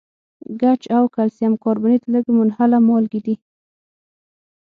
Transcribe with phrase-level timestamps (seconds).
[0.61, 3.35] ګچ او کلسیم کاربونیټ لږ منحله مالګې دي.